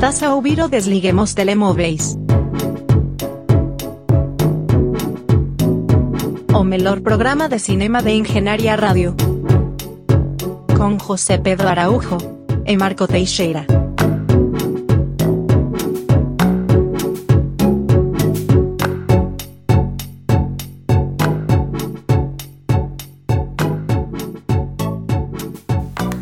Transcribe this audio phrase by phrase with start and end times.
[0.00, 2.16] Estás a ouvir o Desliguemos Telemóveis.
[6.54, 9.14] O melhor programa de cinema de Engenharia Rádio.
[10.74, 12.16] Com José Pedro Araújo
[12.64, 13.66] e Marco Teixeira.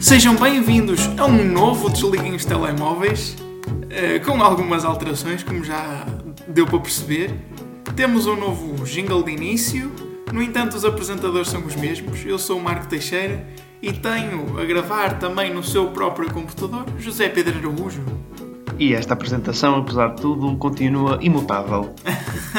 [0.01, 3.37] Sejam bem-vindos a um novo Desliguem os Telemóveis,
[4.25, 6.07] com algumas alterações, como já
[6.47, 7.35] deu para perceber.
[7.97, 9.91] Temos um novo jingle de início,
[10.33, 12.25] no entanto, os apresentadores são os mesmos.
[12.25, 13.47] Eu sou o Marco Teixeira
[13.81, 18.03] e tenho a gravar também no seu próprio computador José Pedro Araújo.
[18.79, 21.95] E esta apresentação, apesar de tudo, continua imutável.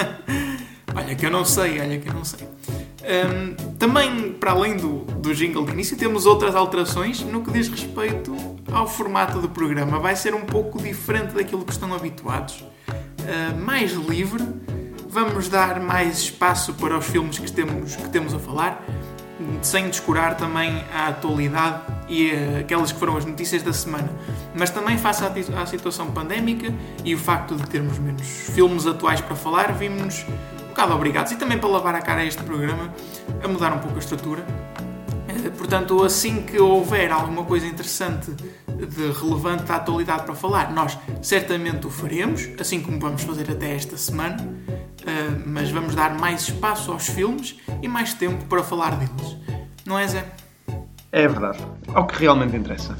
[0.96, 2.40] Olha que eu não sei, olha que eu não sei.
[2.42, 7.70] Hum, também, para além do, do jingle de início, temos outras alterações no que diz
[7.70, 8.36] respeito
[8.72, 10.00] ao formato do programa.
[10.00, 12.62] Vai ser um pouco diferente daquilo que estão habituados.
[12.62, 14.44] Uh, mais livre,
[15.08, 18.84] vamos dar mais espaço para os filmes que temos, que temos a falar,
[19.62, 24.10] sem descurar também a atualidade e uh, aquelas que foram as notícias da semana.
[24.56, 26.74] Mas também, face à, à situação pandémica
[27.04, 30.26] e o facto de termos menos filmes atuais para falar, vimos
[30.64, 32.94] um bocado obrigados e também para lavar a cara a este programa
[33.44, 34.69] a mudar um pouco a estrutura.
[35.58, 41.88] Portanto, assim que houver alguma coisa interessante de relevante da atualidade para falar, nós certamente
[41.88, 44.38] o faremos, assim como vamos fazer até esta semana,
[45.06, 49.38] eh, mas vamos dar mais espaço aos filmes e mais tempo para falar deles.
[49.86, 50.26] Não é, Zé?
[51.12, 51.60] É verdade.
[51.94, 52.98] Ao que realmente interessa.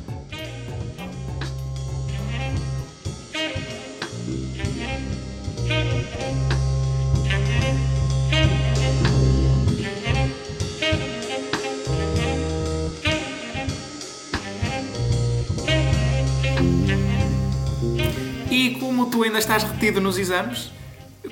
[18.60, 20.70] E como tu ainda estás retido nos exames,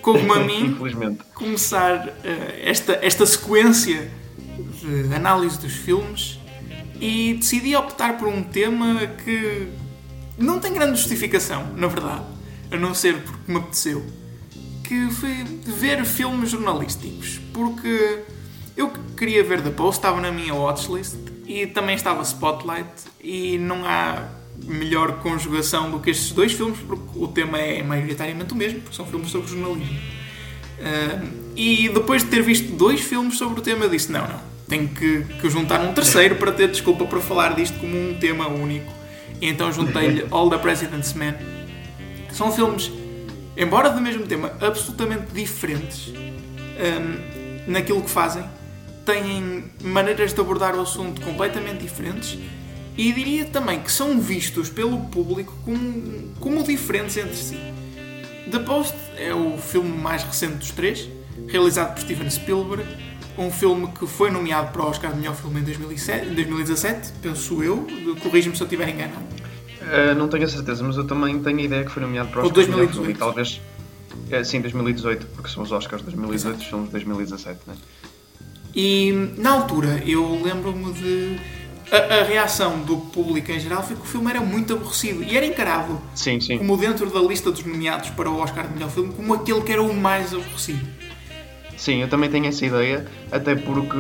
[0.02, 0.78] como a mim,
[1.34, 4.10] começar eh, esta, esta sequência
[4.82, 6.40] de análise dos filmes
[7.02, 9.68] e decidi optar por um tema que
[10.38, 12.24] não tem grande justificação, na verdade,
[12.72, 14.06] a não ser porque me apeteceu,
[14.86, 18.24] que foi ver filmes jornalísticos, porque
[18.78, 22.88] eu queria ver The Post, estava na minha watchlist e também estava Spotlight
[23.20, 24.30] e não há
[24.66, 28.96] melhor conjugação do que estes dois filmes, porque o tema é maioritariamente o mesmo, porque
[28.96, 29.98] são filmes sobre jornalismo.
[30.80, 31.24] Ah,
[31.56, 35.24] e depois de ter visto dois filmes sobre o tema, disse: não, não, tenho que,
[35.42, 38.92] que juntar um terceiro para ter desculpa para falar disto como um tema único.
[39.42, 41.36] E então juntei-lhe All the President's Men.
[42.32, 42.92] São filmes,
[43.56, 46.14] embora do mesmo tema, absolutamente diferentes
[46.78, 48.44] ah, naquilo que fazem,
[49.06, 52.38] têm maneiras de abordar o assunto completamente diferentes
[52.98, 57.58] e diria também que são vistos pelo público como, como diferentes entre si.
[58.50, 61.08] The Post é o filme mais recente dos três,
[61.48, 62.86] realizado por Steven Spielberg,
[63.38, 67.62] um filme que foi nomeado para o Oscar de melhor filme em 2007, 2017, penso
[67.62, 67.86] eu,
[68.22, 69.26] corrijo-me se eu estiver enganado.
[69.82, 72.42] Uh, não tenho a certeza, mas eu também tenho a ideia que foi nomeado para
[72.42, 73.06] Ou Oscar de melhor 2018.
[73.06, 73.62] filme, talvez.
[74.32, 76.64] é, sim, 2018, porque são os Oscars de 2018 Exato.
[76.64, 77.76] os filmes de 2017, né?
[78.76, 81.57] E na altura eu lembro-me de.
[81.92, 85.38] A, a reação do público em geral foi que o filme era muito aborrecido e
[85.38, 86.58] era encarado Sim, sim.
[86.58, 89.72] como dentro da lista dos nomeados para o Oscar de melhor filme, como aquele que
[89.72, 90.86] era o mais aborrecido.
[91.78, 93.96] Sim, eu também tenho essa ideia, até porque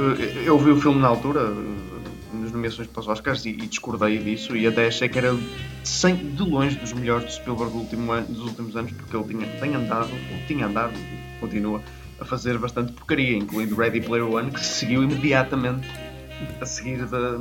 [0.46, 1.54] eu vi o filme na altura,
[2.34, 5.38] nas nomeações para os Oscars, e, e discordei disso, e até achei que era
[5.84, 9.26] sem, de longe dos melhores do Spielberg do último ano- dos últimos anos, porque ele
[9.26, 11.82] tinha, tem andado, ou tinha andado, e continua
[12.20, 15.88] a fazer bastante porcaria, incluindo Ready Player One, que seguiu imediatamente
[16.62, 17.38] a seguir da,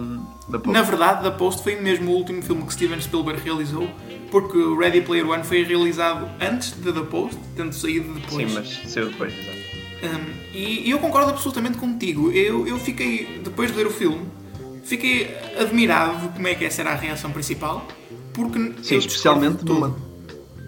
[0.49, 0.73] da Post.
[0.73, 3.89] Na verdade, The Post foi mesmo o último filme que Steven Spielberg realizou,
[4.31, 8.51] porque o Ready Player One foi realizado antes de The Post, tendo saído depois.
[8.51, 9.57] Sim, mas saiu depois, exato.
[10.03, 12.31] Um, e, e eu concordo absolutamente contigo.
[12.31, 14.27] Eu, eu fiquei, depois de ver o filme,
[14.85, 17.87] fiquei admirado de como é que essa era a reação principal,
[18.33, 19.97] porque Sim, especialmente numa,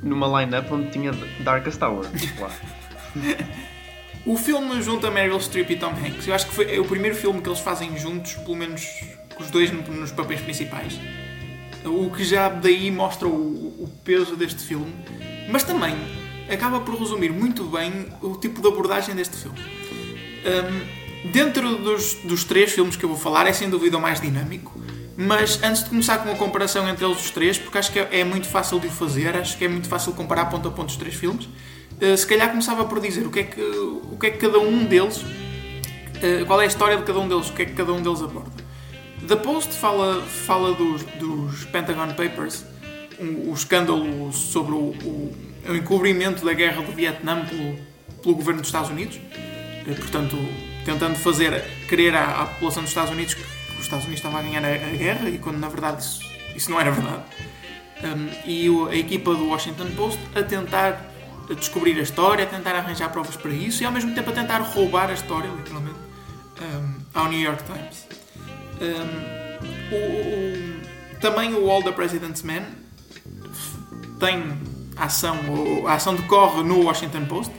[0.02, 2.06] numa line-up onde tinha Darkest Tower.
[2.40, 2.50] lá.
[4.28, 6.26] O filme junta Meryl Streep e Tom Hanks.
[6.28, 8.86] Eu acho que foi é o primeiro filme que eles fazem juntos, pelo menos
[9.40, 11.00] os dois no- nos papéis principais.
[11.84, 13.32] O que já daí mostra o,
[13.84, 14.92] o peso deste filme,
[15.48, 15.96] mas também
[16.50, 19.58] acaba por resumir muito bem o tipo de abordagem deste filme.
[19.60, 24.20] Hum, dentro dos, dos três filmes que eu vou falar, é sem dúvida o mais
[24.20, 24.78] dinâmico.
[25.16, 28.20] Mas antes de começar com a comparação entre eles os três, porque acho que é,
[28.20, 30.90] é muito fácil de o fazer, acho que é muito fácil comparar ponto a ponto
[30.90, 31.48] os três filmes,
[32.16, 34.84] se calhar começava por dizer o que é que, o que, é que cada um
[34.84, 35.24] deles,
[36.22, 38.00] eh, qual é a história de cada um deles, o que é que cada um
[38.00, 38.52] deles aborda.
[39.26, 42.64] The Post fala, fala dos, dos Pentagon Papers
[43.18, 45.36] o, o escândalo sobre o, o,
[45.68, 47.76] o, encobrimento da guerra do Vietnã pelo,
[48.22, 49.18] pelo governo dos Estados Unidos.
[49.86, 50.36] Eh, portanto,
[50.84, 53.42] tentando fazer crer à, à, população dos Estados Unidos que
[53.72, 56.20] os Estados Unidos estavam a ganhar a, a guerra e quando na verdade isso,
[56.54, 57.24] isso não era verdade.
[58.02, 61.07] Um, e a equipa do Washington Post a tentar
[61.54, 64.58] descobrir a história, a tentar arranjar provas para isso e ao mesmo tempo a tentar
[64.58, 65.98] roubar a história, literalmente,
[66.60, 68.06] um, ao New York Times.
[68.80, 72.62] Um, o, o, também o All the President's Men
[74.18, 74.58] tem
[74.96, 75.36] ação,
[75.86, 77.52] a ação decorre no Washington Post,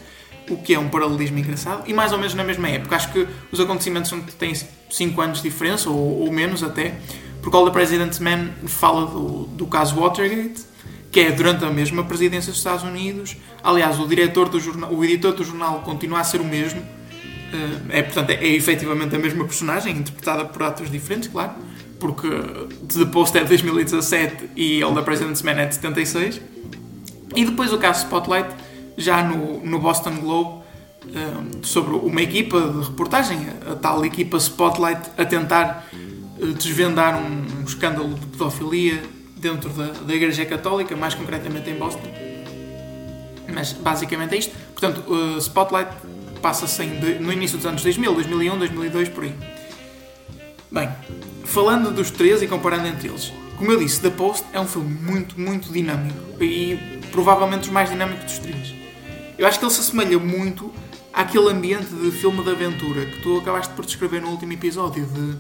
[0.49, 2.95] o que é um paralelismo engraçado, e mais ou menos na mesma época.
[2.95, 4.53] Acho que os acontecimentos têm
[4.89, 6.99] 5 anos de diferença, ou, ou, menos até,
[7.41, 10.68] porque All the President's Men fala do, do caso Watergate,
[11.11, 13.35] que é durante a mesma presidência dos Estados Unidos.
[13.63, 16.81] Aliás, o diretor do jornal, o editor do jornal continua a ser o mesmo.
[17.51, 21.53] Eh, é, portanto, é, é efetivamente a mesma personagem, interpretada por atores diferentes, claro,
[21.99, 26.41] porque The Post é de 2017 e All the President's Men é de 76.
[27.35, 28.49] E depois o caso Spotlight,
[28.97, 30.63] já no, no Boston Globe,
[31.07, 37.63] eh, sobre uma equipa de reportagem, a tal equipa Spotlight, a tentar eh, desvendar um
[37.63, 39.01] escândalo de pedofilia
[39.39, 42.11] dentro da, da Igreja Católica, mais concretamente em Boston.
[43.53, 44.55] Mas basicamente é isto.
[44.73, 45.91] Portanto, uh, Spotlight
[46.41, 46.85] passa-se
[47.19, 49.35] no início dos anos 2000, 2001, 2002, por aí.
[50.71, 50.89] Bem,
[51.45, 54.89] falando dos três e comparando entre eles, como eu disse, The Post é um filme
[54.89, 56.77] muito, muito dinâmico e
[57.11, 58.73] provavelmente os mais dinâmicos dos três.
[59.37, 60.71] Eu acho que ele se assemelha muito
[61.11, 65.35] àquele ambiente de filme de aventura que tu acabaste por descrever no último episódio, de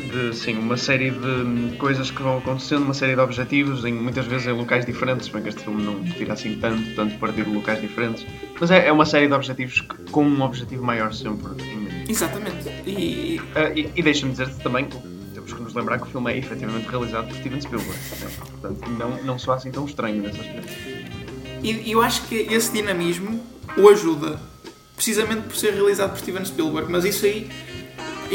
[0.00, 4.26] de sim, uma série de coisas que vão acontecendo, uma série de objetivos, em, muitas
[4.26, 7.50] vezes em locais diferentes, bem que este filme não tira assim tanto, tanto partir de
[7.50, 8.26] locais diferentes,
[8.60, 9.80] mas é, é uma série de objetivos
[10.10, 11.50] com um objetivo maior sempre.
[11.62, 12.10] Em...
[12.10, 12.68] Exatamente.
[12.86, 14.86] E, uh, e, e deixa-me dizer-te também
[15.32, 18.30] temos que nos lembrar que o filme é efetivamente realizado por Steven Spielberg, né?
[18.38, 20.72] portanto não, não soa assim tão estranho nesse aspecto.
[21.62, 23.40] E eu acho que esse dinamismo
[23.76, 24.40] o ajuda,
[24.96, 27.48] precisamente por ser realizado por Steven Spielberg, mas isso aí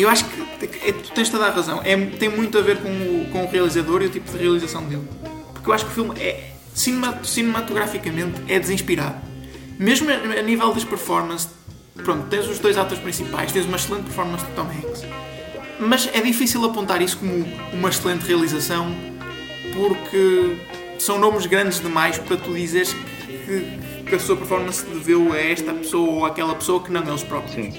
[0.02, 1.82] eu acho que é, tu tens toda a razão.
[1.84, 4.84] É, tem muito a ver com o, com o realizador e o tipo de realização
[4.84, 5.08] dele.
[5.54, 6.52] Porque eu acho que o filme é
[7.24, 9.16] cinematograficamente é desinspirado.
[9.80, 11.50] Mesmo a, nível das performances,
[11.96, 15.04] pronto, tens os dois atores principais, tens uma excelente performance de Tom Hanks.
[15.80, 18.96] Mas é difícil apontar isso como uma excelente realização
[19.74, 20.58] porque
[20.98, 22.94] são nomes grandes demais para tu dizeres
[23.28, 27.24] que, que a sua performance deveu a esta pessoa ou aquela pessoa que não eles
[27.24, 27.54] próprios.
[27.54, 27.74] Sim.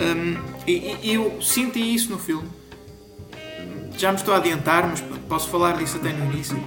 [0.00, 2.48] Um, e, eu senti isso no filme.
[3.96, 6.62] Já me estou a adiantar, mas posso falar disso até no início.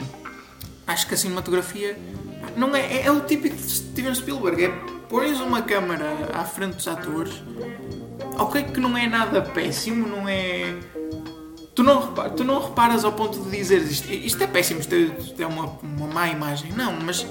[0.85, 1.97] Acho que a cinematografia
[2.57, 4.65] não é, é, é o típico de Steven Spielberg.
[4.65, 7.43] É pões uma câmara à frente dos atores.
[8.39, 10.73] Ok, que não é nada péssimo, não é.
[11.75, 14.95] Tu não, reparas, tu não reparas ao ponto de dizer isto, isto é péssimo, isto
[14.95, 16.71] é, isto é uma, uma má imagem.
[16.71, 17.25] Não, mas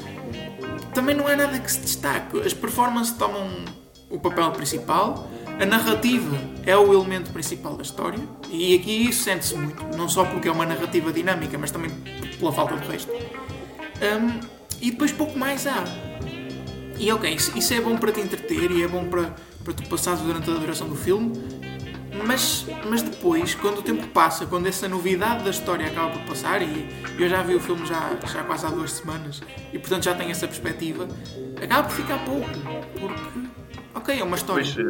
[0.95, 2.39] também não é nada que se destaque.
[2.41, 3.65] As performances tomam
[4.11, 5.29] o papel principal
[5.61, 8.19] a narrativa é o elemento principal da história
[8.51, 11.91] e aqui isso sente-se muito, não só porque é uma narrativa dinâmica, mas também
[12.39, 13.13] pela falta de resto.
[13.13, 14.41] Um,
[14.81, 15.85] e depois pouco mais há.
[16.99, 19.87] E ok, isso, isso, é bom para te entreter e é bom para, para tu
[19.87, 21.33] passares durante a duração do filme,
[22.27, 26.63] mas, mas depois, quando o tempo passa, quando essa novidade da história acaba por passar,
[26.63, 26.89] e
[27.19, 30.31] eu já vi o filme já, já quase há duas semanas, e portanto já tenho
[30.31, 31.07] essa perspectiva,
[31.63, 32.49] acaba por ficar pouco,
[32.99, 33.60] porque
[33.95, 34.65] Ok, é uma história.
[34.65, 34.87] Pois,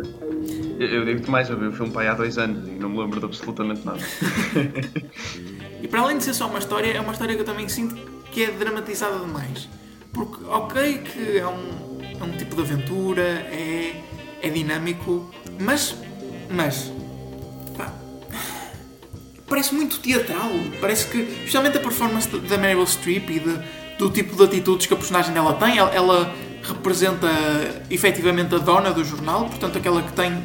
[0.78, 2.98] eh, eu digo-te mais, eu vi o filme pai há dois anos e não me
[2.98, 4.00] lembro de absolutamente nada.
[5.82, 7.96] e para além de ser só uma história, é uma história que eu também sinto
[8.30, 9.68] que é dramatizada demais.
[10.12, 14.02] Porque, ok, que é um, é um tipo de aventura, é,
[14.42, 15.96] é dinâmico, mas.
[16.50, 16.92] Mas.
[17.76, 17.92] Pá,
[19.48, 20.50] parece muito teatral.
[20.80, 23.58] Parece que, especialmente a performance da Meryl Streep e de,
[23.98, 27.28] do tipo de atitudes que a personagem dela tem, ela, ela representa
[27.90, 30.42] efetivamente a dona do jornal, portanto, aquela que tem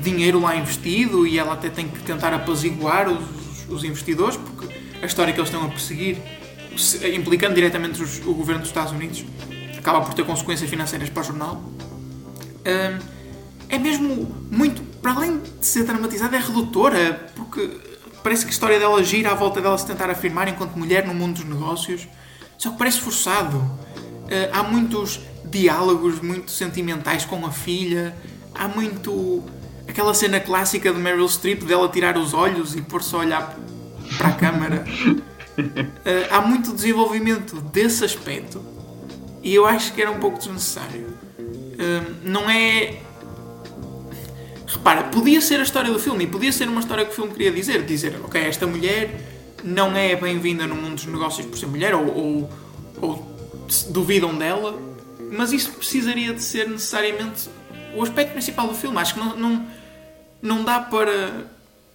[0.00, 5.06] dinheiro lá investido e ela até tem que tentar apaziguar os, os investidores, porque a
[5.06, 6.18] história que eles estão a perseguir,
[7.14, 9.24] implicando diretamente os, o governo dos Estados Unidos,
[9.76, 11.62] acaba por ter consequências financeiras para o jornal.
[12.66, 12.98] Hum,
[13.68, 17.68] é mesmo muito, para além de ser dramatizada, é redutora, porque
[18.22, 21.14] parece que a história dela gira à volta dela se tentar afirmar enquanto mulher no
[21.14, 22.06] mundo dos negócios,
[22.58, 23.56] só que parece forçado.
[23.58, 25.20] Uh, há muitos
[25.56, 28.14] diálogos muito sentimentais com a filha.
[28.54, 29.42] Há muito.
[29.88, 33.58] aquela cena clássica de Meryl Streep dela tirar os olhos e pôr-se a olhar
[34.18, 34.84] para a câmara.
[34.84, 38.62] uh, há muito desenvolvimento desse aspecto
[39.42, 41.06] e eu acho que era um pouco desnecessário.
[41.38, 43.00] Uh, não é.
[44.66, 47.32] Repara, podia ser a história do filme e podia ser uma história que o filme
[47.32, 47.82] queria dizer.
[47.84, 49.20] Dizer, ok, esta mulher
[49.64, 52.50] não é bem-vinda no mundo dos negócios por ser mulher ou, ou,
[53.00, 53.36] ou
[53.90, 54.78] duvidam dela,
[55.30, 57.48] mas isso precisaria de ser necessariamente
[57.94, 58.98] o aspecto principal do filme.
[58.98, 59.66] Acho que não, não,
[60.42, 61.46] não dá para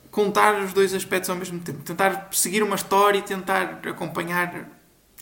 [0.10, 1.80] contar os dois aspectos ao mesmo tempo.
[1.84, 4.70] Tentar seguir uma história e tentar acompanhar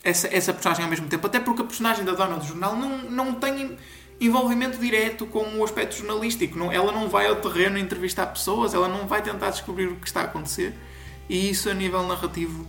[0.03, 1.27] essa, essa personagem ao mesmo tempo.
[1.27, 3.77] Até porque a personagem da dona do jornal não, não tem
[4.19, 6.57] envolvimento direto com o aspecto jornalístico.
[6.57, 10.07] Não, ela não vai ao terreno entrevistar pessoas, ela não vai tentar descobrir o que
[10.07, 10.73] está a acontecer.
[11.29, 12.65] E isso, a nível narrativo,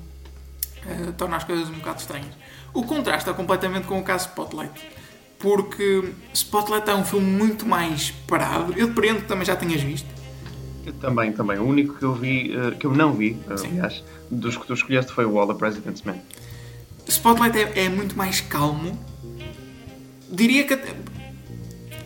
[0.85, 2.35] uh, torna as coisas um bocado estranhas.
[2.73, 5.00] O contraste é completamente com o caso Spotlight.
[5.41, 8.75] Porque Spotlight é um filme muito mais parado.
[8.77, 10.09] Eu depreendo que também já tenhas visto.
[10.85, 11.59] Eu também, também.
[11.59, 15.13] O único que eu vi, uh, que eu não vi, aliás, dos que tu escolheste
[15.13, 16.21] foi o All the President's Men.
[17.09, 18.99] Spotlight é, é muito mais calmo.
[20.31, 20.79] Diria que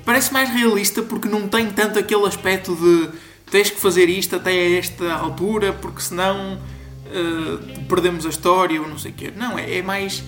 [0.05, 3.11] parece mais realista porque não tem tanto aquele aspecto de
[3.51, 8.99] tens que fazer isto até esta altura porque senão uh, perdemos a história ou não
[8.99, 9.33] sei o quê.
[9.37, 10.23] Não, é, é mais.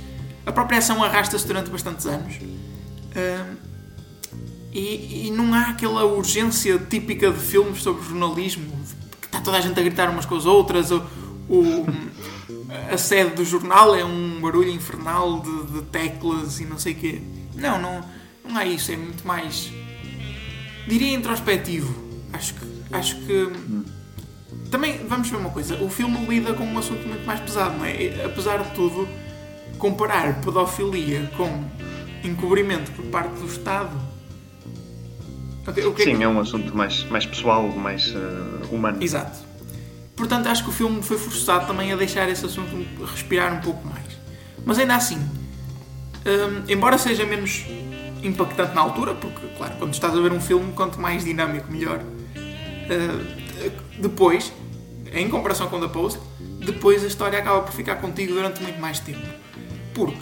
[0.45, 2.39] A própria ação arrasta-se durante bastantes anos.
[4.73, 8.71] E, e, não há aquela urgência típica de filmes sobre jornalismo
[9.21, 10.91] que está toda a gente a gritar umas com as outras.
[10.91, 11.03] O
[12.91, 16.97] a sede do jornal é um barulho infernal de, de teclas e não sei o
[16.97, 17.23] quê.
[17.55, 18.05] Não, não,
[18.49, 18.93] não é isso.
[18.93, 19.71] É muito mais.
[20.87, 21.95] Diria introspectivo.
[22.33, 22.67] Acho que.
[22.93, 23.53] Acho que.
[24.71, 25.83] Também, vamos ver uma coisa.
[25.83, 28.25] O filme lida com um assunto muito mais pesado, não é?
[28.25, 29.09] Apesar de tudo,
[29.79, 31.65] comparar pedofilia com
[32.27, 33.97] encobrimento por parte do Estado.
[35.99, 39.03] Sim, é um assunto mais, mais pessoal, mais uh, humano.
[39.03, 39.39] Exato.
[40.15, 42.71] Portanto, acho que o filme foi forçado também a deixar esse assunto
[43.05, 44.07] respirar um pouco mais.
[44.65, 47.65] Mas ainda assim, um, embora seja menos
[48.23, 52.01] impactante na altura, porque, claro, quando estás a ver um filme, quanto mais dinâmico, melhor.
[52.01, 53.47] Uh,
[53.99, 54.53] depois,
[55.13, 56.21] em comparação com The Post,
[56.65, 59.27] depois a história acaba por ficar contigo durante muito mais tempo.
[59.95, 60.19] Porque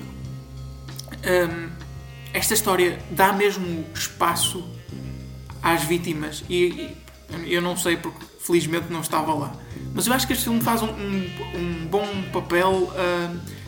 [1.25, 1.84] um,
[2.35, 4.69] esta história dá mesmo espaço
[5.63, 6.95] às vítimas e,
[7.47, 9.53] e eu não sei porque felizmente não estava lá.
[9.95, 12.93] Mas eu acho que este filme faz um, um, um bom papel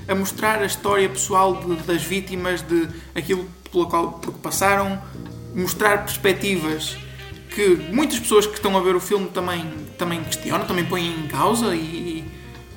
[0.09, 5.01] a, a, mostrar a história pessoal de, das vítimas, de aquilo pelo qual passaram,
[5.55, 6.97] mostrar perspectivas
[7.55, 9.65] que muitas pessoas que estão a ver o filme também,
[9.97, 12.25] também questionam, também põem em causa e, e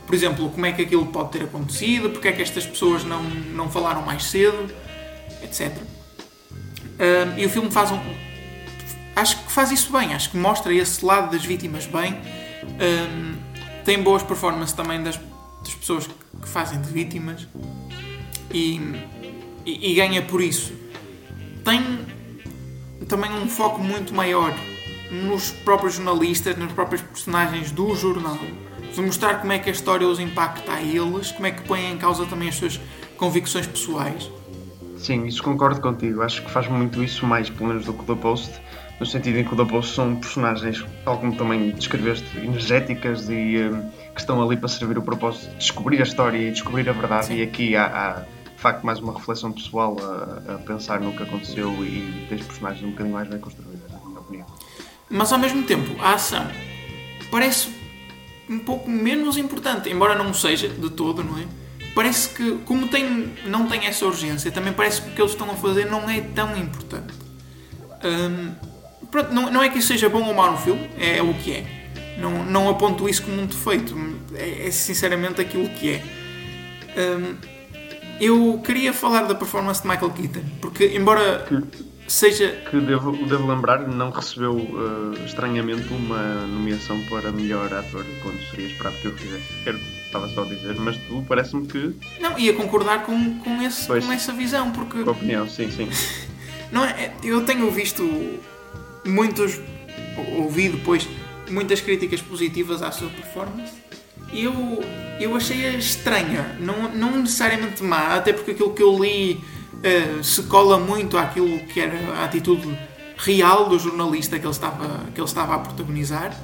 [0.06, 3.22] por exemplo, como é que aquilo pode ter acontecido, porque é que estas pessoas não,
[3.24, 4.72] não falaram mais cedo,
[5.44, 5.72] etc.
[7.00, 8.00] Um, e o filme faz um,
[9.16, 12.14] acho que faz isso bem, acho que mostra esse lado das vítimas bem.
[12.64, 13.36] Um,
[13.84, 15.18] tem boas performances também das,
[15.64, 17.48] das pessoas que fazem de vítimas
[18.54, 18.80] e,
[19.66, 20.74] e, e, ganha por isso.
[21.64, 22.06] Tem
[23.08, 24.54] também um foco muito maior
[25.12, 28.38] nos próprios jornalistas, nas próprias personagens do jornal,
[28.94, 31.92] de mostrar como é que a história os impacta a eles, como é que põe
[31.92, 32.80] em causa também as suas
[33.18, 34.30] convicções pessoais.
[35.00, 36.22] Sim, isso concordo contigo.
[36.22, 38.62] Acho que faz muito isso mais, pelo menos, do que o The Post
[39.00, 43.90] no sentido em que o Double são personagens, tal como também descreveste, energéticas e um,
[44.14, 47.28] que estão ali para servir o propósito de descobrir a história e descobrir a verdade.
[47.28, 47.38] Sim.
[47.38, 48.20] E aqui há, há,
[48.52, 52.84] de facto, mais uma reflexão pessoal a, a, pensar no que aconteceu e tens personagens
[52.84, 54.46] um bocadinho mais bem construídas, na minha opinião.
[55.10, 56.46] Mas ao mesmo tempo, a ação
[57.32, 57.70] parece
[58.50, 61.46] um pouco menos importante, embora não seja de todo, não é?
[62.00, 65.52] Parece que, como tem, não tem essa urgência, também parece que o que eles estão
[65.52, 67.14] a fazer não é tão importante.
[68.02, 68.54] Um,
[69.12, 71.52] Pronto, não, não é que isso seja bom ou mau no filme, é o que
[71.52, 71.92] é.
[72.18, 73.94] Não, não aponto isso como um defeito,
[74.34, 76.04] é, é sinceramente aquilo que é.
[76.98, 77.36] Um,
[78.22, 82.64] eu queria falar da performance de Michael Keaton, porque embora que, seja.
[82.72, 88.68] Que devo, devo lembrar, não recebeu uh, estranhamente uma nomeação para melhor ator quando seria
[88.68, 89.54] esperado que eu fizesse.
[89.66, 89.80] Quero,
[90.10, 91.96] estava só a dizer, mas tu parece-me que.
[92.20, 95.04] Não, ia concordar com, com, esse, com essa visão, porque.
[95.04, 95.88] Com a opinião, sim, sim.
[96.72, 98.04] não é, eu tenho visto
[99.06, 99.60] muitos
[100.38, 101.08] ouvi depois
[101.50, 103.74] muitas críticas positivas à sua performance
[104.32, 104.54] e eu,
[105.20, 109.42] eu achei-a estranha, não, não necessariamente má, até porque aquilo que eu li
[109.74, 112.78] uh, se cola muito àquilo que era a atitude
[113.18, 116.40] real do jornalista que ele estava, que ele estava a protagonizar,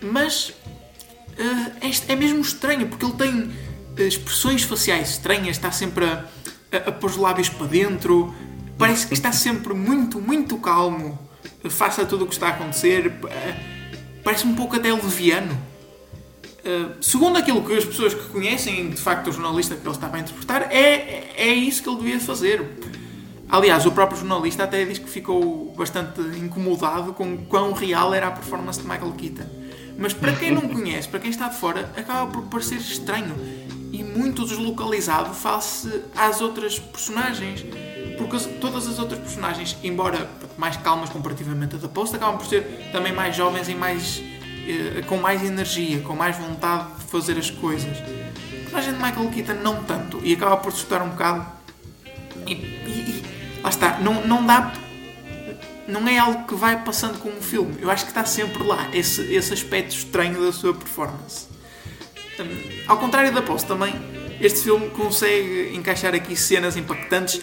[0.00, 0.54] mas
[1.40, 3.50] é, é mesmo estranho porque ele tem
[4.06, 6.24] expressões faciais estranhas, está sempre a,
[6.72, 8.34] a, a pôr os lábios para dentro,
[8.78, 11.18] parece que está sempre muito, muito calmo
[11.68, 13.12] face a tudo o que está a acontecer,
[14.24, 15.70] parece um pouco até leviano.
[16.60, 20.16] Uh, segundo aquilo que as pessoas que conhecem de facto o jornalista que ele estava
[20.16, 22.62] a interpretar, é, é isso que ele devia fazer.
[23.48, 28.30] Aliás, o próprio jornalista até diz que ficou bastante incomodado com quão real era a
[28.30, 29.59] performance de Michael Keaton.
[30.00, 33.36] Mas para quem não conhece, para quem está de fora, acaba por parecer estranho
[33.92, 37.66] e muito deslocalizado face às outras personagens.
[38.16, 42.88] Porque todas as outras personagens, embora mais calmas comparativamente a da Post, acabam por ser
[42.92, 44.22] também mais jovens e mais,
[44.66, 47.98] eh, com mais energia, com mais vontade de fazer as coisas.
[47.98, 51.46] A personagem de Michael Keaton não tanto e acaba por assustar um bocado.
[52.46, 54.72] E, e, e lá está, não, não dá.
[55.90, 57.76] Não é algo que vai passando com o filme.
[57.80, 61.48] Eu acho que está sempre lá, esse, esse aspecto estranho da sua performance.
[62.38, 63.92] Um, ao contrário da Post também,
[64.40, 67.42] este filme consegue encaixar aqui cenas impactantes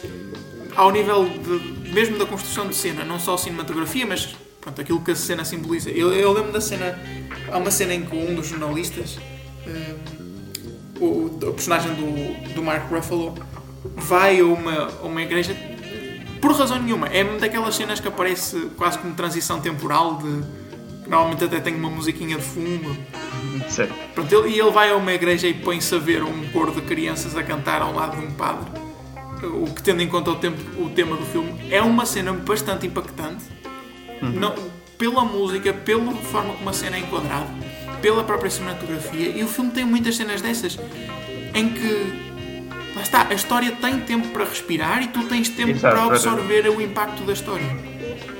[0.75, 5.01] ao nível de, mesmo da construção de cena, não só a cinematografia, mas pronto, aquilo
[5.01, 5.89] que a cena simboliza.
[5.89, 6.97] Eu, eu lembro da cena,
[7.51, 9.17] há uma cena em que um dos jornalistas,
[10.99, 13.35] um, o, o, personagem do, do Mark Ruffalo,
[13.95, 15.55] vai a uma, a uma igreja
[16.39, 17.07] por razão nenhuma.
[17.07, 20.43] É daquelas cenas que aparece quase como transição temporal de
[21.07, 22.97] normalmente até tem uma musiquinha de fundo.
[23.69, 23.93] Certo.
[24.13, 26.81] Pronto, ele, e ele vai a uma igreja e põe-se a ver um coro de
[26.81, 28.87] crianças a cantar ao lado de um padre
[29.43, 32.87] o que tendo em conta o, tempo, o tema do filme, é uma cena bastante
[32.87, 33.45] impactante.
[34.21, 34.31] Uhum.
[34.31, 34.55] Não,
[34.97, 37.47] pela música, pela forma como a cena é enquadrada,
[38.01, 39.29] pela própria cinematografia.
[39.29, 40.77] E o filme tem muitas cenas dessas
[41.53, 42.26] em que
[42.95, 46.69] lá está, a história tem tempo para respirar e tu tens tempo Exato, para absorver
[46.69, 47.65] o impacto da história.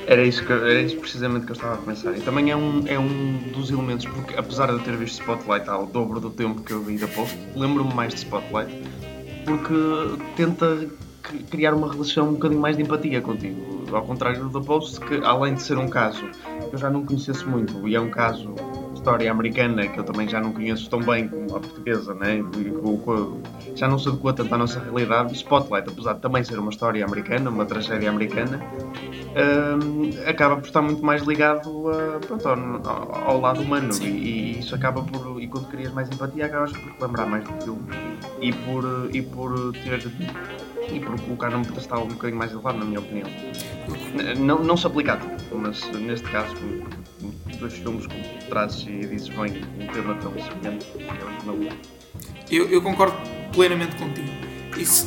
[0.06, 2.16] Era isso, que, era isso precisamente que eu estava a pensar.
[2.16, 5.68] E também é um, é um dos elementos, porque apesar de eu ter visto Spotlight
[5.68, 8.72] ao dobro do tempo que eu vi da post, lembro-me mais de Spotlight
[9.48, 9.74] porque
[10.36, 10.86] tenta
[11.50, 13.86] criar uma relação um bocadinho mais de empatia contigo.
[13.90, 16.22] Ao contrário do The Post, que além de ser um caso
[16.68, 18.54] que eu já não conhecesse muito, e é um caso
[19.08, 22.44] história americana que eu também já não conheço tão bem como a portuguesa, né?
[23.74, 25.32] já não se adequa tanto à nossa realidade.
[25.32, 28.60] Spotlight, apesar de também ser uma história americana, uma tragédia americana,
[29.82, 32.48] um, acaba por estar muito mais ligado a, pronto,
[32.86, 36.72] ao, ao, lado humano e, e, isso acaba por, e quando crias mais empatia, acabas
[36.72, 37.82] por te lembrar mais do filme
[38.42, 40.02] e por, e por ter
[40.92, 43.28] e por colocar num pedestal um bocadinho mais elevado, na minha opinião.
[44.38, 46.54] Não, não se aplica a tudo, mas neste caso,
[47.58, 50.86] dois filmes como trazes e dizes bem um tema tão semelhante,
[52.50, 53.16] eu, eu concordo
[53.52, 54.28] plenamente contigo.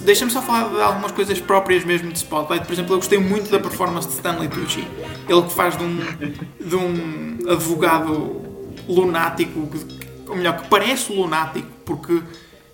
[0.04, 2.66] Deixa-me só falar de algumas coisas próprias mesmo de Spotlight.
[2.66, 4.86] Por exemplo, eu gostei muito da performance de Stanley Tucci.
[5.30, 5.98] Ele que faz de um,
[6.60, 8.42] de um advogado
[8.88, 9.70] lunático,
[10.28, 12.22] ou melhor, que parece lunático, porque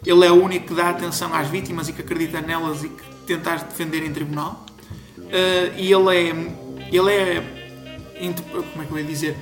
[0.05, 3.03] ele é o único que dá atenção às vítimas e que acredita nelas e que
[3.27, 4.65] tenta as defender em tribunal.
[5.17, 6.87] Uh, e ele é.
[6.91, 7.57] Ele é.
[8.71, 9.37] Como é que eu ia dizer?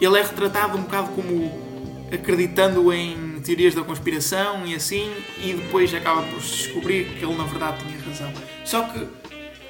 [0.00, 1.66] Ele é retratado um bocado como
[2.12, 5.10] acreditando em teorias da conspiração e assim,
[5.42, 8.32] e depois acaba por se descobrir que ele na verdade tinha razão.
[8.64, 9.06] Só que,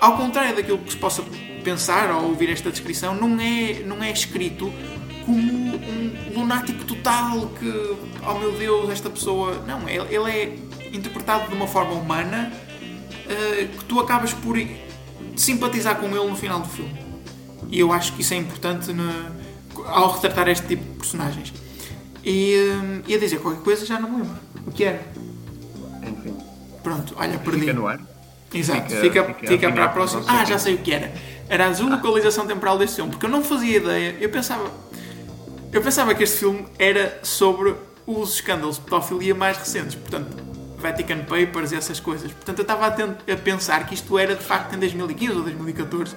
[0.00, 1.22] ao contrário daquilo que se possa
[1.62, 4.72] pensar ao ouvir esta descrição, não é, não é escrito
[5.24, 9.64] como um lunático total que, oh meu Deus, esta pessoa.
[9.66, 10.56] Não, ele, ele é
[10.92, 14.56] interpretado de uma forma humana uh, que tu acabas por
[15.34, 17.04] simpatizar com ele no final do filme.
[17.68, 19.12] E eu acho que isso é importante no,
[19.86, 21.52] ao retratar este tipo de personagens.
[22.24, 24.36] E uh, ia dizer qualquer coisa, já não me lembro.
[24.66, 25.00] O que era?
[26.02, 26.36] Enfim.
[26.82, 27.60] Pronto, olha, perdi.
[27.60, 28.00] Fica no ar.
[28.52, 30.24] Exato, fica, fica, fica, fica para a próxima.
[30.26, 31.12] Ah, já sei o que era.
[31.48, 34.16] Era a deslocalização temporal deste filme, porque eu não fazia ideia.
[34.20, 34.70] Eu pensava,
[35.72, 37.74] eu pensava que este filme era sobre
[38.06, 40.36] os escândalos de pedofilia mais recentes, portanto,
[40.78, 42.30] Vatican Papers e essas coisas.
[42.32, 46.14] Portanto, eu estava a, a pensar que isto era de facto em 2015 ou 2014.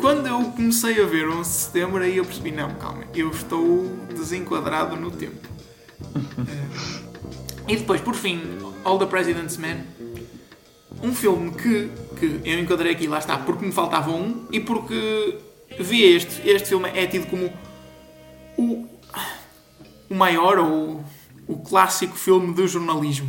[0.00, 3.86] Quando eu comecei a ver 11 de setembro, aí eu percebi: não, calma, eu estou
[4.14, 5.48] desenquadrado no tempo.
[7.66, 8.40] e depois, por fim,
[8.84, 9.84] All the President's Men.
[11.02, 15.38] Um filme que, que eu enquadrei aqui, lá está, porque me faltava um e porque
[15.80, 16.48] vi este.
[16.48, 17.52] Este filme é tido como
[18.56, 18.86] o,
[20.08, 21.04] o maior ou
[21.46, 23.28] o clássico filme do jornalismo.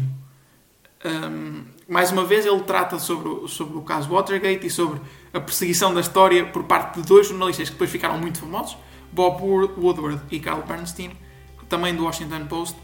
[1.05, 4.99] Um, mais uma vez, ele trata sobre, sobre o caso Watergate e sobre
[5.33, 8.77] a perseguição da história por parte de dois jornalistas que depois ficaram muito famosos,
[9.11, 11.11] Bob Woodward e Carl Bernstein,
[11.69, 12.77] também do Washington Post,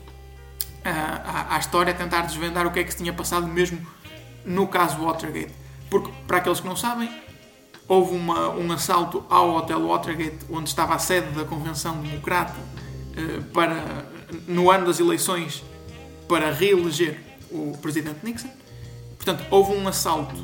[0.83, 3.85] à, à história, a tentar desvendar o que é que se tinha passado mesmo
[4.45, 5.53] no caso Watergate.
[5.89, 7.09] Porque, para aqueles que não sabem,
[7.87, 12.55] houve uma, um assalto ao Hotel Watergate, onde estava a sede da Convenção Democrata,
[13.15, 14.05] eh, para,
[14.47, 15.63] no ano das eleições,
[16.27, 17.19] para reeleger
[17.51, 18.49] o presidente Nixon.
[19.15, 20.35] Portanto, houve um assalto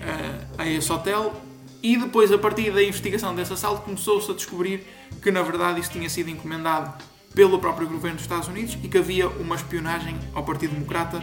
[0.00, 1.40] eh, a esse hotel
[1.82, 4.86] e depois, a partir da investigação desse assalto, começou-se a descobrir
[5.22, 7.02] que, na verdade, isso tinha sido encomendado
[7.34, 11.22] pelo próprio governo dos Estados Unidos e que havia uma espionagem ao Partido Democrata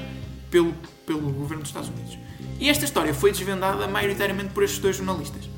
[0.50, 0.74] pelo,
[1.06, 2.18] pelo governo dos Estados Unidos.
[2.60, 5.50] E esta história foi desvendada maioritariamente por estes dois jornalistas.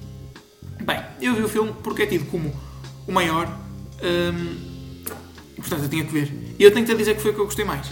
[0.82, 2.54] Bem, eu vi o filme porque é tido como
[3.08, 3.48] o maior.
[4.02, 4.76] Um,
[5.58, 6.32] Portanto, eu tinha que ver.
[6.58, 7.88] E eu tenho que te dizer que foi o que eu gostei mais.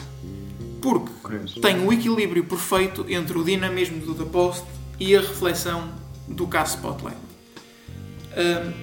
[0.82, 1.60] Porque Curioso.
[1.62, 4.64] tem o equilíbrio perfeito entre o dinamismo do The Post
[5.00, 5.90] e a reflexão
[6.28, 7.18] do caso Spotlight.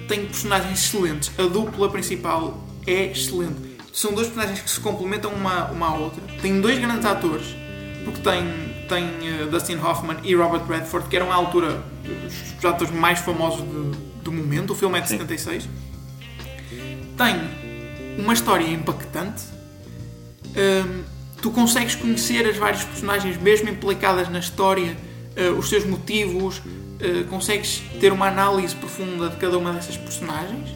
[0.07, 1.31] Tem personagens excelentes.
[1.37, 3.71] A dupla principal é excelente.
[3.93, 6.21] São dois personagens que se complementam uma, uma à outra.
[6.41, 7.47] Tem dois grandes atores,
[8.05, 8.41] porque tem,
[8.87, 11.83] tem eh, Dustin Hoffman e Robert Redford, que eram à altura
[12.57, 14.71] os atores mais famosos de- do momento.
[14.71, 15.17] O filme é de Sim.
[15.17, 15.67] 76.
[17.17, 19.43] Tem uma história impactante.
[21.41, 24.95] Tu consegues conhecer as várias personagens mesmo implicadas na história,
[25.35, 26.61] eh, os seus motivos,
[26.99, 30.69] eh, consegues ter uma análise profunda de cada uma dessas personagens.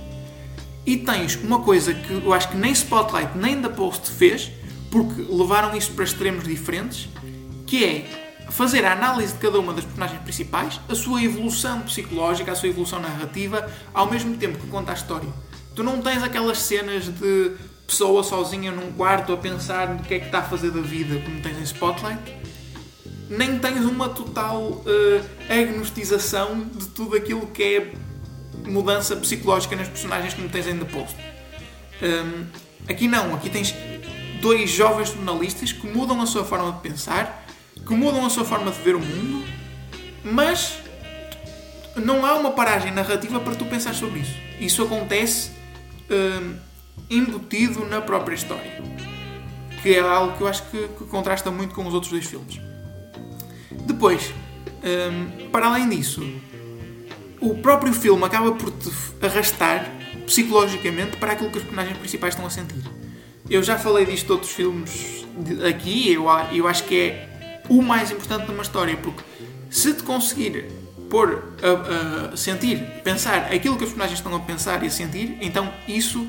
[0.83, 4.51] E tens uma coisa que eu acho que nem Spotlight nem The Post fez,
[4.89, 7.09] porque levaram isso para extremos diferentes,
[7.67, 12.51] que é fazer a análise de cada uma das personagens principais, a sua evolução psicológica,
[12.51, 15.29] a sua evolução narrativa, ao mesmo tempo que conta a história.
[15.75, 17.51] Tu não tens aquelas cenas de
[17.85, 21.19] pessoa sozinha num quarto a pensar no que é que está a fazer da vida,
[21.21, 22.35] como tens em Spotlight,
[23.29, 27.93] nem tens uma total eh, agnostização de tudo aquilo que é
[28.69, 31.15] mudança psicológica nas personagens como tens em The Post.
[32.01, 32.45] Hum,
[32.87, 33.73] aqui não, aqui tens
[34.41, 37.45] dois jovens jornalistas que mudam a sua forma de pensar,
[37.75, 39.45] que mudam a sua forma de ver o mundo,
[40.23, 40.79] mas
[41.95, 44.35] não há uma paragem narrativa para tu pensar sobre isso.
[44.59, 45.51] Isso acontece
[46.09, 46.55] hum,
[47.09, 48.83] embutido na própria história.
[49.81, 52.59] Que é algo que eu acho que, que contrasta muito com os outros dois filmes.
[53.85, 54.33] Depois,
[54.83, 56.21] hum, para além disso,
[57.39, 58.91] o próprio filme acaba por te
[59.21, 59.91] arrastar
[60.25, 62.83] psicologicamente para aquilo que os personagens principais estão a sentir.
[63.49, 65.25] Eu já falei disto outros filmes
[65.67, 69.23] aqui, eu, eu acho que é o mais importante numa história, porque
[69.69, 70.65] se te conseguir
[71.09, 75.37] pôr a, a sentir, pensar aquilo que os personagens estão a pensar e a sentir,
[75.41, 76.27] então isso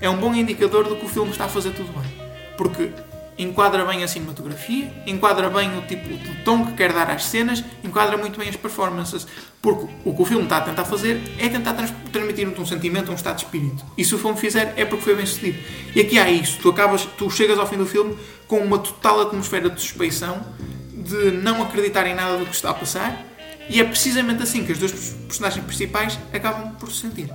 [0.00, 2.28] é um bom indicador de que o filme está a fazer tudo bem.
[2.56, 2.90] Porque
[3.38, 7.62] enquadra bem a cinematografia, enquadra bem o tipo de tom que quer dar às cenas,
[7.84, 9.26] enquadra muito bem as performances.
[9.62, 13.12] Porque o que o filme está a tentar fazer é tentar trans- transmitir-te um sentimento,
[13.12, 13.84] um estado de espírito.
[13.96, 15.58] E se o filme fizer, é porque foi bem sucedido.
[15.94, 16.58] E aqui há isso.
[16.60, 18.16] Tu, acabas, tu chegas ao fim do filme
[18.48, 20.44] com uma total atmosfera de suspeição,
[20.92, 23.24] de não acreditar em nada do que está a passar,
[23.68, 27.30] e é precisamente assim que as duas personagens principais acabam por se sentir.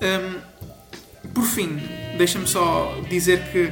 [0.00, 0.38] Hum,
[1.38, 1.80] por fim,
[2.16, 3.70] deixa-me só dizer que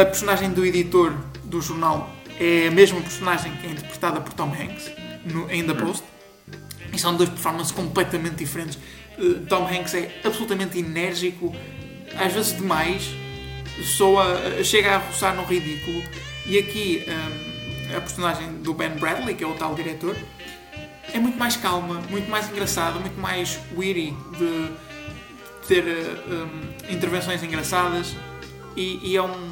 [0.00, 4.52] a personagem do editor do jornal é a mesma personagem que é interpretada por Tom
[4.52, 4.92] Hanks
[5.24, 6.04] no, em The Post.
[6.92, 8.78] E são dois performances completamente diferentes.
[9.18, 11.52] Uh, Tom Hanks é absolutamente enérgico,
[12.16, 13.10] às vezes demais,
[13.96, 16.00] soa, chega a roçar no ridículo.
[16.46, 20.16] E aqui um, a personagem do Ben Bradley, que é o tal diretor,
[21.12, 24.93] é muito mais calma, muito mais engraçada, muito mais witty de
[25.66, 25.84] ter
[26.28, 28.14] um, intervenções engraçadas
[28.76, 29.50] e, e é um,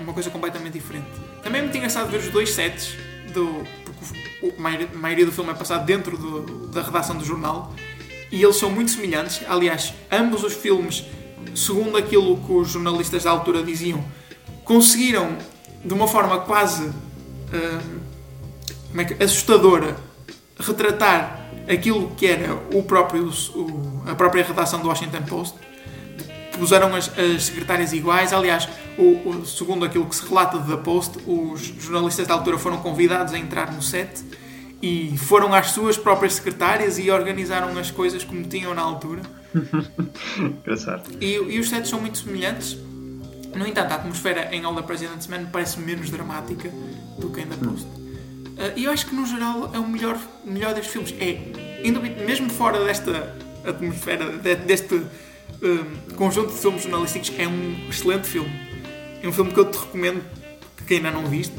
[0.00, 1.06] uma coisa completamente diferente.
[1.42, 2.96] Também é muito engraçado ver os dois sets
[3.32, 3.64] do.
[3.84, 7.72] Porque a maioria, do filme é passado dentro do- da redação do jornal
[8.30, 9.40] e eles são muito semelhantes.
[9.48, 11.04] Aliás, ambos os filmes,
[11.54, 14.04] segundo aquilo que os jornalistas da altura diziam,
[14.64, 15.36] conseguiram
[15.84, 16.90] de uma forma quase
[18.90, 19.96] como é que, assustadora
[20.58, 21.41] retratar
[21.72, 25.56] aquilo que era o próprio, o- a própria redação do Washington Post.
[26.58, 28.32] Puseram as, as secretárias iguais.
[28.32, 32.78] Aliás, o, o- segundo aquilo que se relata da Post, os jornalistas da altura foram
[32.78, 34.22] convidados a entrar no set
[34.82, 39.22] e foram às suas próprias secretárias e organizaram as coisas como tinham na altura.
[40.38, 41.08] Engraçado.
[41.20, 42.76] E, e os sets são muito semelhantes.
[43.54, 46.70] No entanto, a atmosfera em All the President's Men parece menos dramática
[47.18, 47.86] do que em The Post.
[48.52, 51.14] Uh, E eu acho que, no geral, é o melhor, melhor destes filmes.
[51.20, 51.38] É,
[52.24, 53.34] mesmo fora desta
[53.66, 58.50] atmosfera, de- deste um, conjunto de filmes jornalísticos, é um excelente filme.
[59.22, 60.22] É um filme que eu te recomendo,
[60.86, 61.54] que ainda não viste.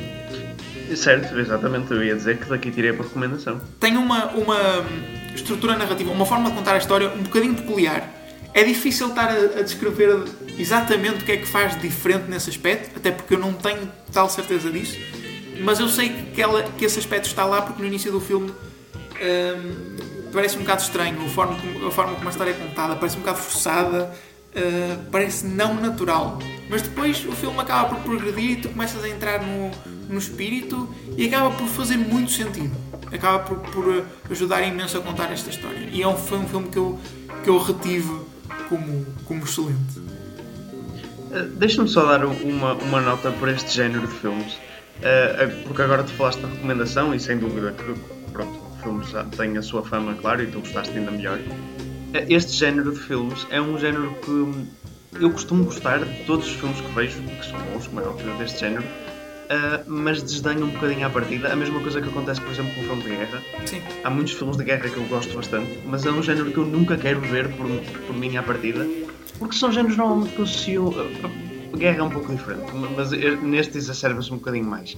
[0.95, 1.91] Certo, exatamente.
[1.91, 3.59] Eu ia dizer que daqui tirei para recomendação.
[3.79, 4.57] tem uma, uma
[5.33, 8.09] estrutura narrativa, uma forma de contar a história um bocadinho peculiar.
[8.53, 10.25] É difícil estar a, a descrever
[10.59, 14.29] exatamente o que é que faz diferente nesse aspecto, até porque eu não tenho tal
[14.29, 14.99] certeza disso,
[15.63, 18.51] mas eu sei que, ela, que esse aspecto está lá porque no início do filme
[18.51, 21.55] hum, parece um bocado estranho, a forma,
[21.87, 24.11] a forma como a história é contada, parece um bocado forçada,
[24.55, 26.39] uh, parece não natural.
[26.69, 29.71] Mas depois o filme acaba por progredir e tu começas a entrar no,
[30.09, 32.75] no espírito e acaba por fazer muito sentido.
[33.11, 35.87] Acaba por, por uh, ajudar imenso a contar esta história.
[35.91, 36.99] E é um, foi um filme que eu,
[37.43, 38.19] que eu retive
[38.69, 39.99] como, como excelente.
[39.99, 44.57] Uh, Deixa-me só dar uma, uma nota por este género de filmes.
[44.99, 47.93] Uh, uh, porque agora tu falaste da recomendação e sem dúvida que
[48.31, 51.37] pronto, o filme já tem a sua fama, claro, e tu gostaste ainda melhor.
[51.39, 54.67] Uh, Este género de filmes é um género que hum,
[55.19, 58.33] eu costumo gostar de todos os filmes que vejo, que são bons, como é óbvio,
[58.37, 61.51] deste género, uh, mas desdenho um bocadinho à partida.
[61.51, 63.41] A mesma coisa que acontece, por exemplo, com o filme de guerra.
[63.65, 63.81] Sim.
[64.03, 66.65] Há muitos filmes de guerra que eu gosto bastante, mas é um género que eu
[66.65, 67.67] nunca quero ver por,
[68.07, 68.87] por mim à partida,
[69.37, 70.95] porque são géneros normalmente que eu associo.
[71.73, 74.95] A guerra é um pouco diferente, mas neste exacerba-se um bocadinho mais.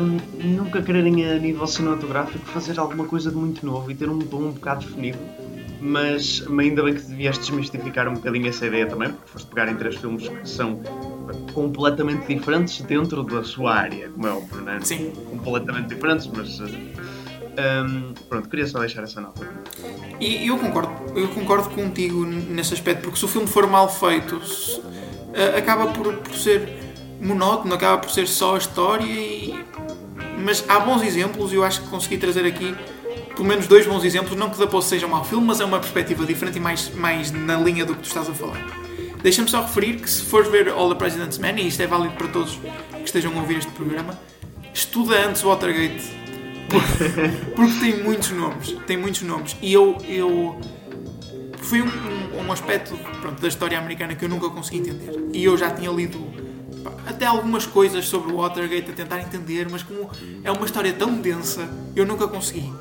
[0.00, 4.18] Um, nunca quererem a nível cinematográfico fazer alguma coisa de muito novo e ter um
[4.18, 5.18] tom um bocado definido
[5.80, 9.76] mas, ainda bem que devias desmistificar um bocadinho essa ideia também, porque foste pegar em
[9.76, 10.80] três filmes que são
[11.52, 14.80] completamente diferentes dentro da sua área, como é óbvio, não é?
[14.80, 15.12] Sim.
[15.30, 16.60] Completamente diferentes, mas.
[16.60, 19.46] Um, pronto, queria só deixar essa nota.
[20.20, 24.44] E eu concordo, eu concordo contigo nesse aspecto, porque se o filme for mal feito,
[24.44, 24.80] se,
[25.56, 26.68] acaba por, por ser
[27.20, 29.64] monótono, acaba por ser só a história e...
[30.38, 32.74] Mas há bons exemplos e eu acho que consegui trazer aqui
[33.36, 35.64] pelo menos dois bons exemplos, não que The Post seja um mau filme, mas é
[35.64, 38.58] uma perspectiva diferente e mais, mais na linha do que tu estás a falar.
[39.22, 42.14] Deixa-me só referir que se fores ver All the President's Men, e isto é válido
[42.14, 42.58] para todos
[42.90, 44.18] que estejam a ouvir este programa,
[44.72, 46.02] estuda antes Watergate.
[46.68, 48.72] Porque, porque tem muitos nomes.
[48.86, 49.56] Tem muitos nomes.
[49.60, 49.96] E eu.
[50.08, 50.60] eu
[51.66, 55.28] foi um, um, um aspecto pronto, da história americana que eu nunca consegui entender.
[55.32, 56.18] E eu já tinha lido
[57.06, 60.08] até algumas coisas sobre o Watergate a tentar entender, mas como
[60.44, 62.72] é uma história tão densa, eu nunca consegui.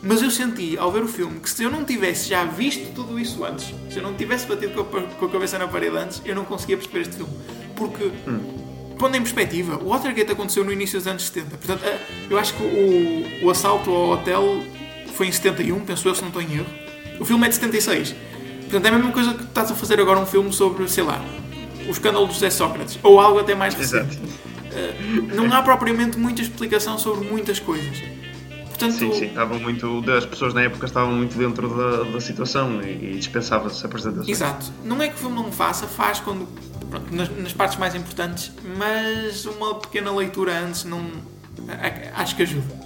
[0.00, 3.18] Mas eu senti, ao ver o filme, que se eu não tivesse já visto tudo
[3.18, 6.44] isso antes, se eu não tivesse batido com a, cabeça na parede antes, eu não
[6.44, 7.32] conseguia perceber este filme.
[7.74, 8.94] Porque, hum.
[8.96, 11.56] pondo em perspectiva, o Watergate aconteceu no início dos anos 70.
[11.56, 11.98] Portanto, eh,
[12.30, 14.62] eu acho que o, o assalto ao hotel
[15.14, 16.88] foi em 71, penso eu, se não estou em erro.
[17.18, 18.14] O filme é de 76.
[18.68, 21.24] Portanto, é a mesma coisa que estás a fazer agora um filme sobre, sei lá,
[21.86, 24.18] o escândalo do José Sócrates, ou algo até mais recente.
[24.18, 28.02] Uh, não há propriamente muita explicação sobre muitas coisas.
[28.68, 30.04] Portanto, sim, sim, estavam muito.
[30.10, 34.28] As pessoas na época estavam muito dentro da, da situação e, e dispensava-se apresentações.
[34.28, 34.72] Exato.
[34.84, 36.46] Não é que o filme não faça, faz quando.
[36.88, 41.10] Pronto, nas, nas, partes mais importantes, mas uma pequena leitura antes não.
[42.14, 42.77] Acho que ajuda.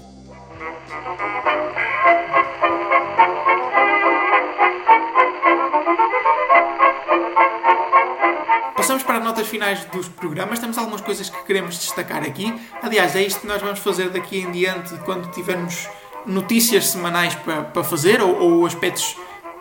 [9.42, 10.58] Notas finais dos programas.
[10.58, 12.54] Temos algumas coisas que queremos destacar aqui.
[12.80, 15.88] Aliás, é isto que nós vamos fazer daqui em diante quando tivermos
[16.26, 19.16] notícias semanais para, para fazer ou, ou aspectos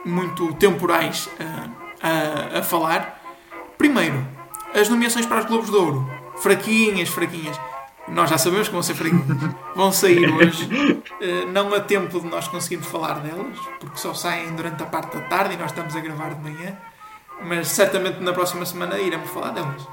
[0.05, 3.19] muito temporais a, a, a, falar.
[3.77, 4.25] Primeiro,
[4.73, 6.09] as nomeações para os Globos de Ouro.
[6.37, 7.59] Fraquinhas, fraquinhas.
[8.07, 9.25] Nós já sabemos que vão ser fraquinhas.
[9.73, 10.67] Vão sair hoje.
[11.21, 15.15] Eh, não há tempo de nós conseguirmos falar delas, porque só saem durante a parte
[15.15, 16.77] da tarde e nós estamos a gravar de manhã
[17.43, 19.87] mas certamente na próxima semana iremos falar delas.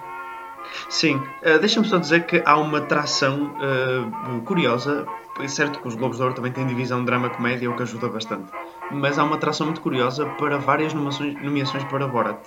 [0.89, 5.07] Sim, uh, deixa-me só dizer que há uma tração uh, curiosa.
[5.41, 8.51] É certo que os Globos de Ouro também têm divisão drama-comédia, o que ajuda bastante.
[8.91, 12.39] Mas há uma tração muito curiosa para várias nomeações, nomeações para Borat.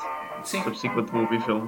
[0.44, 0.62] Sim.
[0.64, 1.68] Subsequent Movie Film.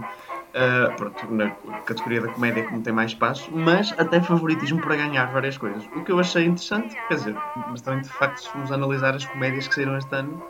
[0.53, 1.49] Uh, pronto, na
[1.85, 5.83] categoria da comédia como tem mais espaço, mas até favoritismo para ganhar várias coisas.
[5.95, 7.35] O que eu achei interessante, quer dizer,
[7.69, 10.43] mas também de facto se formos analisar as comédias que saíram este ano,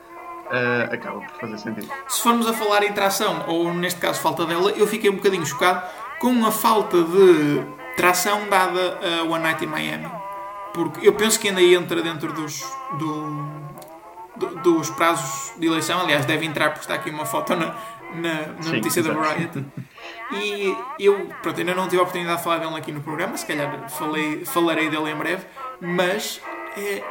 [0.53, 1.91] uh, acaba por fazer sentido.
[2.07, 5.45] Se formos a falar em tração, ou neste caso falta dela, eu fiquei um bocadinho
[5.45, 5.83] chocado
[6.19, 7.63] com a falta de
[7.97, 10.09] tração dada a One Night in Miami.
[10.73, 12.63] Porque eu penso que ainda entra dentro dos,
[12.97, 13.51] do,
[14.35, 16.01] do, dos prazos de eleição.
[16.01, 17.75] Aliás, deve entrar porque está aqui uma foto na,
[18.15, 19.59] na, na Sim, notícia exatamente.
[19.59, 19.65] da Variety.
[20.31, 23.45] E eu, pronto, ainda não tive a oportunidade de falar dele aqui no programa, se
[23.45, 25.45] calhar falei, falarei dele em breve,
[25.79, 26.41] mas
[26.75, 27.03] é,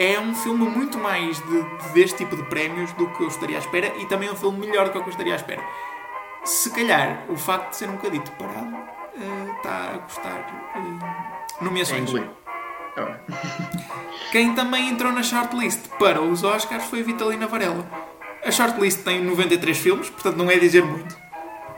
[0.00, 3.56] é um filme muito mais de, de, deste tipo de prémios do que eu estaria
[3.56, 5.62] à espera e também é um filme melhor do que eu estaria à espera.
[6.42, 12.10] Se calhar o facto de ser um bocadito parado uh, está a custar uh, nomeações.
[12.14, 12.24] É
[14.32, 17.86] Quem também entrou na shortlist para os Oscars foi a Vitalina Varela.
[18.42, 21.14] A shortlist tem 93 filmes, portanto não é dizer muito.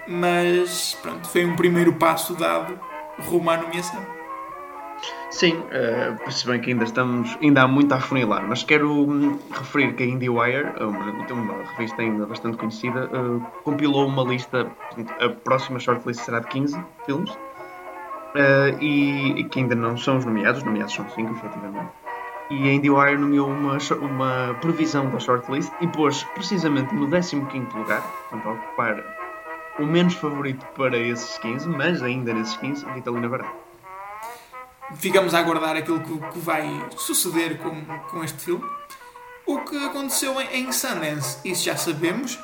[0.07, 2.79] Mas pronto, foi um primeiro passo dado
[3.19, 4.22] rumo à nomeação.
[5.31, 9.39] Sim, uh, se bem que ainda estamos, ainda há muito a afunilar, mas quero hum,
[9.51, 14.71] referir que a IndieWire, uma, uma revista ainda bastante conhecida, uh, compilou uma lista,
[15.21, 20.25] a próxima shortlist será de 15 filmes, uh, e, e, que ainda não são os
[20.25, 21.91] nomeados, os nomeados são 5, efetivamente.
[22.51, 27.37] E a IndieWire nomeou uma, uma previsão da shortlist e pôs precisamente no 15
[27.75, 29.03] lugar, portanto, a ocupar
[29.79, 33.72] o menos favorito para esses 15, mas ainda nesses 15, Vitalina Varela
[34.97, 38.65] ficamos a aguardar aquilo que, que vai suceder com, com este filme.
[39.47, 42.39] O que aconteceu em, em Sundance, isso já sabemos.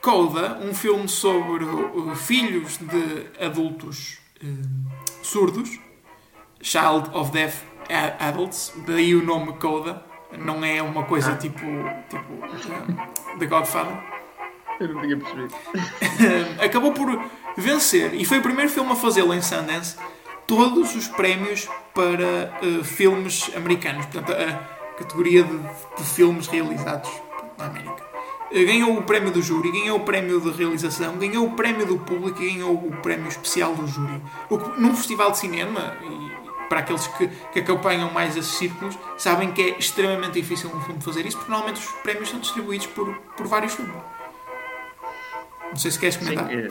[0.00, 5.80] Coda, um filme sobre uh, filhos de adultos uh, surdos,
[6.60, 7.62] Child of Deaf
[8.18, 10.04] Adults, daí o nome Coda,
[10.38, 11.64] não é uma coisa tipo,
[12.10, 13.96] tipo uh, The Godfather.
[14.80, 15.54] Eu não tinha percebido.
[16.62, 17.24] acabou por
[17.56, 19.96] vencer e foi o primeiro filme a fazê-lo em Sundance
[20.46, 27.10] todos os prémios para uh, filmes americanos, portanto, a categoria de, de filmes realizados
[27.58, 28.02] na América.
[28.50, 31.98] Uh, ganhou o prémio do júri, ganhou o prémio de realização, ganhou o prémio do
[31.98, 34.20] público e ganhou o prémio especial do júri.
[34.48, 38.98] O que, num festival de cinema, e para aqueles que, que acompanham mais esses círculos,
[39.16, 42.86] sabem que é extremamente difícil um filme fazer isso, porque normalmente os prémios são distribuídos
[42.88, 43.94] por, por vários filmes.
[45.70, 46.48] Não sei se queres comentar.
[46.48, 46.68] Sim,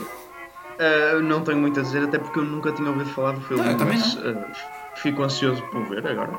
[0.80, 3.64] uh, não tenho muito a dizer, até porque eu nunca tinha ouvido falar do filme,
[3.64, 4.46] não, mas uh,
[4.96, 6.34] fico ansioso por ver agora.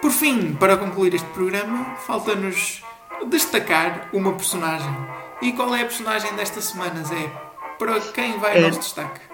[0.00, 2.82] Por fim, para concluir este programa, falta-nos
[3.28, 4.94] destacar uma personagem.
[5.42, 7.30] E qual é a personagem desta semana, Zé?
[7.78, 8.60] Para quem vai é...
[8.60, 9.28] nosso destaque?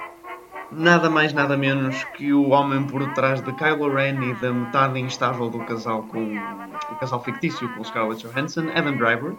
[0.76, 4.98] nada mais nada menos que o homem por trás de Kylo Ren e da metade
[4.98, 9.34] instável do casal com o casal fictício com Scarlett Johansson, Adam Driver,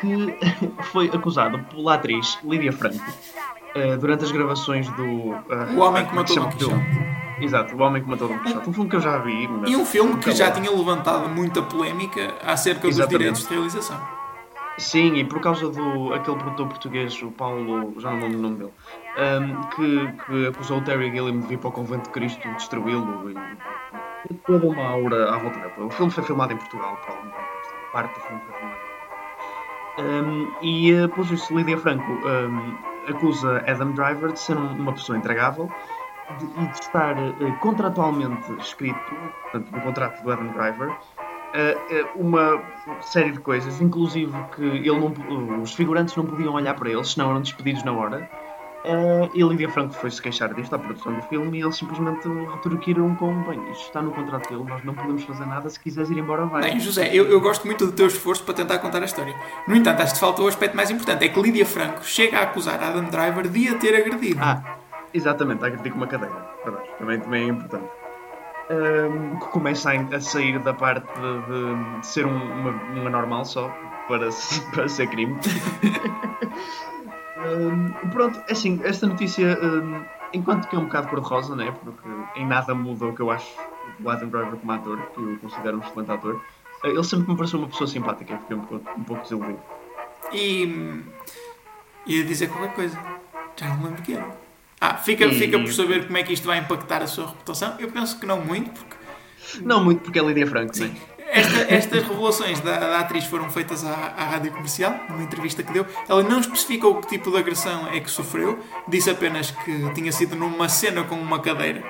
[0.00, 0.38] que
[0.92, 3.04] foi acusado pela atriz Lydia Franco
[3.74, 6.74] uh, durante as gravações do uh, O Homem que Matou Don Quixote.
[7.40, 8.68] Exato, O Homem que Matou Don Quixote.
[8.68, 9.48] Um filme que eu já vi.
[9.66, 12.98] E um filme que já tinha levantado muita polémica acerca Exatamente.
[12.98, 14.24] dos direitos de realização.
[14.76, 18.56] Sim, e por causa do aquele produtor português, o Paulo, já não lembro o nome
[18.56, 18.72] dele,
[19.16, 23.30] um, que, que, acusou o Terry Gilliam de vir para o Convento de Cristo destruí-lo
[23.30, 25.72] e toda uma aura à volta dele.
[25.78, 26.98] O filme foi filmado em Portugal,
[27.92, 28.83] parte do filme foi filmado.
[29.98, 32.76] Um, e, uh, pelo visto, Lídia Franco um,
[33.08, 35.70] acusa Adam Driver de ser uma pessoa intragável
[36.40, 40.96] e de estar uh, contratualmente escrito, portanto, no contrato do Adam Driver, uh,
[42.16, 42.60] uma
[43.02, 47.30] série de coisas, inclusive que ele não, os figurantes não podiam olhar para eles, senão
[47.30, 48.28] eram despedidos na hora.
[48.84, 53.14] Uh, e Lídia Franco foi-se queixar disto à produção do filme e eles simplesmente retorquiram
[53.14, 56.18] com: bem, isto está no contrato dele, nós não podemos fazer nada, se quiseres ir
[56.18, 56.62] embora, vai.
[56.64, 59.34] Bem, José, eu, eu gosto muito do teu esforço para tentar contar a história.
[59.66, 62.42] No entanto, acho que falta o aspecto mais importante: é que Lídia Franco chega a
[62.42, 64.38] acusar Adam Driver de a ter agredido.
[64.42, 64.76] Ah,
[65.14, 66.34] exatamente, a agredir com uma cadeira.
[66.62, 67.88] Verdade, também, também é importante
[69.40, 73.68] que começa a, a, sair da parte de, de ser um, uma, uma, normal só
[74.08, 74.28] para,
[74.72, 75.36] para ser crime.
[77.44, 79.58] um, pronto, é assim, esta notícia,
[80.32, 81.72] enquanto que é um bocado cor-de-rosa, né?
[81.82, 83.54] porque em nada muda o que eu acho
[83.98, 86.42] do Adam Driver como ator, que eu considero um excelente ator,
[86.84, 89.60] eh, ele sempre me pareceu uma pessoa simpática, fiquei um pouco, um pouco desiludido.
[90.32, 91.02] E
[92.06, 92.98] ia dizer qualquer coisa,
[93.56, 94.36] já não lembro que era.
[94.80, 95.38] Ah, fica, e...
[95.38, 97.76] fica por saber como é que isto vai impactar a sua reputação.
[97.78, 98.96] Eu penso que não muito, porque.
[99.62, 100.94] Não muito, porque é Lídia Franco, sim.
[101.34, 105.72] Esta, estas revelações da, da, atriz foram feitas à, à rádio comercial, numa entrevista que
[105.72, 105.84] deu.
[106.08, 110.36] Ela não especificou que tipo de agressão é que sofreu, disse apenas que tinha sido
[110.36, 111.82] numa cena com uma cadeira.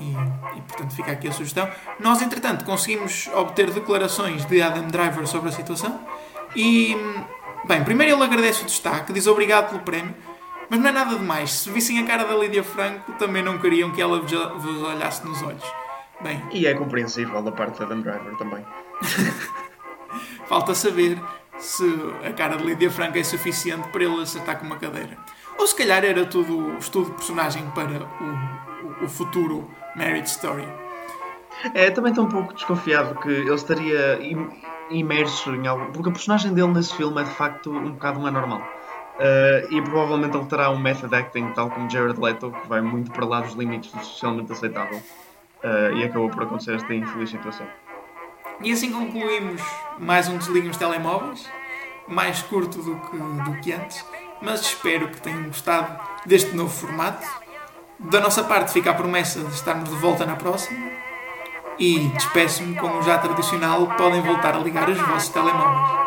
[0.00, 0.10] E,
[0.58, 1.70] e, portanto fica aqui a sugestão.
[2.00, 6.00] Nós, entretanto, conseguimos obter declarações de Adam Driver sobre a situação.
[6.56, 6.96] E,
[7.64, 10.12] bem, primeiro ele agradece o destaque, diz obrigado pelo prémio.
[10.68, 11.52] Mas não é nada demais.
[11.52, 15.40] Se vissem a cara da Lídia Franco, também não queriam que ela vos olhasse nos
[15.40, 15.81] olhos.
[16.22, 16.42] Bem.
[16.52, 18.64] E é compreensível da parte da Adam Driver também.
[20.46, 21.18] Falta saber
[21.58, 21.84] se
[22.24, 25.16] a cara de Lídia Franco é suficiente para ele acertar com uma cadeira.
[25.58, 30.66] Ou se calhar era tudo estudo de personagem para o, o, o futuro Marriage Story.
[31.74, 34.18] É, também estou um pouco desconfiado que ele estaria
[34.90, 35.92] imerso em algo.
[35.92, 38.60] Porque a personagem dele nesse filme é de facto um bocado uma normal.
[39.12, 43.12] Uh, e provavelmente ele terá um method acting tal como Jared Leto, que vai muito
[43.12, 45.00] para lá dos limites do socialmente aceitável.
[45.62, 47.66] Uh, e acabou por acontecer esta infeliz situação.
[48.60, 49.62] E assim concluímos
[49.98, 51.48] mais um Desliga os Telemóveis,
[52.06, 54.04] mais curto do que, do que antes,
[54.40, 57.26] mas espero que tenham gostado deste novo formato.
[57.98, 60.90] Da nossa parte fica a promessa de estarmos de volta na próxima.
[61.78, 66.02] E despeço-me, como já tradicional, podem voltar a ligar os vossos telemóveis.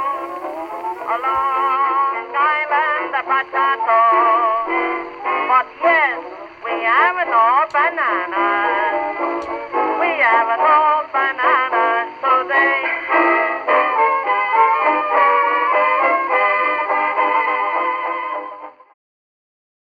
[5.47, 6.19] But yes,
[6.65, 9.24] we have no banana.